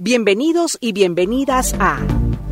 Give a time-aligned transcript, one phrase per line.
[0.00, 1.98] Bienvenidos y bienvenidas a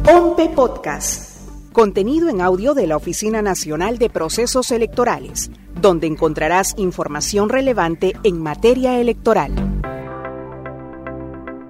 [0.04, 7.48] OMPE Podcast, contenido en audio de la Oficina Nacional de Procesos Electorales, donde encontrarás información
[7.48, 9.52] relevante en materia electoral.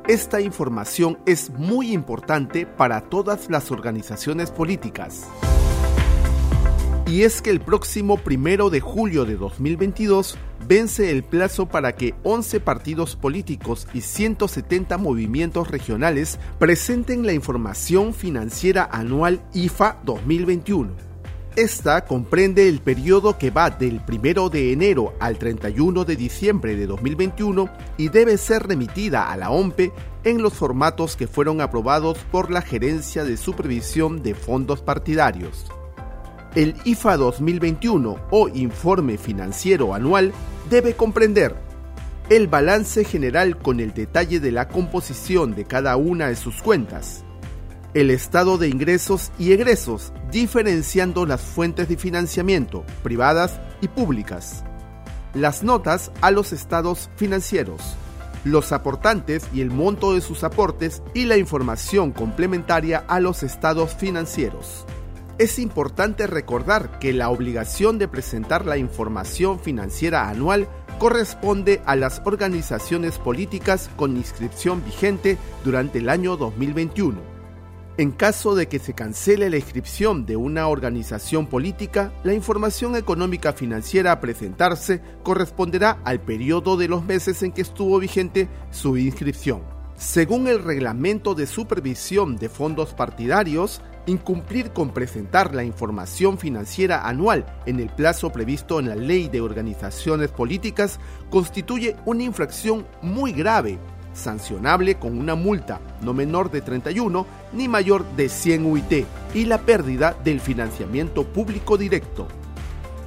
[0.09, 5.27] Esta información es muy importante para todas las organizaciones políticas.
[7.07, 10.37] Y es que el próximo primero de julio de 2022
[10.67, 18.13] vence el plazo para que 11 partidos políticos y 170 movimientos regionales presenten la información
[18.13, 20.91] financiera anual IFA 2021.
[21.55, 26.89] Esta comprende el periodo que va del 1 de enero al 31 de diciembre de
[26.89, 29.93] 2021 y debe ser remitida a la OMPE
[30.25, 35.67] en los formatos que fueron aprobados por la Gerencia de Supervisión de Fondos Partidarios.
[36.57, 40.33] El IFA 2021 o Informe Financiero Anual
[40.71, 41.55] debe comprender
[42.31, 47.25] el balance general con el detalle de la composición de cada una de sus cuentas,
[47.93, 54.65] el estado de ingresos y egresos, diferenciando las fuentes de financiamiento, privadas y públicas,
[55.35, 57.83] las notas a los estados financieros,
[58.45, 63.95] los aportantes y el monto de sus aportes y la información complementaria a los estados
[63.95, 64.87] financieros.
[65.39, 70.67] Es importante recordar que la obligación de presentar la información financiera anual
[70.99, 77.21] corresponde a las organizaciones políticas con inscripción vigente durante el año 2021.
[77.99, 83.53] En caso de que se cancele la inscripción de una organización política, la información económica
[83.53, 89.61] financiera a presentarse corresponderá al periodo de los meses en que estuvo vigente su inscripción.
[89.99, 97.45] Según el reglamento de supervisión de fondos partidarios, Incumplir con presentar la información financiera anual
[97.67, 103.81] en el plazo previsto en la Ley de Organizaciones Políticas constituye una infracción muy grave,
[104.15, 109.59] sancionable con una multa no menor de 31 ni mayor de 100 UIT y la
[109.59, 112.29] pérdida del financiamiento público directo.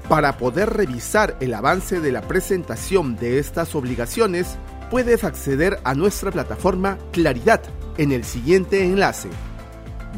[0.09, 4.57] Para poder revisar el avance de la presentación de estas obligaciones,
[4.91, 7.61] puedes acceder a nuestra plataforma Claridad
[7.97, 9.29] en el siguiente enlace